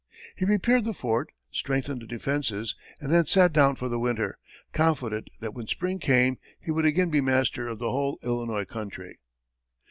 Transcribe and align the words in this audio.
He 0.35 0.45
repaired 0.45 0.83
the 0.85 0.95
fort, 0.95 1.31
strengthened 1.51 2.01
the 2.01 2.07
defenses, 2.07 2.75
and 2.99 3.13
then 3.13 3.27
sat 3.27 3.53
down 3.53 3.75
for 3.75 3.87
the 3.87 3.99
winter, 3.99 4.39
confident 4.73 5.29
that 5.41 5.53
when 5.53 5.67
spring 5.67 5.99
came, 5.99 6.39
he 6.59 6.71
would 6.71 6.85
again 6.85 7.11
be 7.11 7.21
master 7.21 7.67
of 7.67 7.77
the 7.77 7.91
whole 7.91 8.17
Illinois 8.23 8.65
country. 8.65 9.19